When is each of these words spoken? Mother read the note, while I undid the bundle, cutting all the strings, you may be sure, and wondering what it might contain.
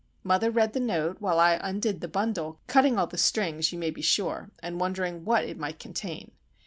Mother 0.23 0.49
read 0.49 0.73
the 0.73 0.79
note, 0.79 1.17
while 1.19 1.39
I 1.39 1.59
undid 1.61 2.01
the 2.01 2.07
bundle, 2.07 2.59
cutting 2.65 2.97
all 2.97 3.05
the 3.05 3.19
strings, 3.19 3.71
you 3.71 3.77
may 3.77 3.91
be 3.91 4.01
sure, 4.01 4.49
and 4.57 4.79
wondering 4.81 5.25
what 5.25 5.43
it 5.43 5.59
might 5.59 5.77
contain. 5.77 6.31